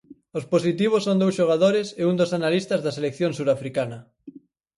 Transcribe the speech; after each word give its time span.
Os 0.37 0.47
positivos 0.53 1.01
son 1.07 1.17
dous 1.21 1.37
xogadores 1.39 1.87
e 2.01 2.03
un 2.11 2.15
dos 2.19 2.31
analistas 2.37 2.79
da 2.85 2.95
selección 2.97 3.31
surafricana. 3.37 3.99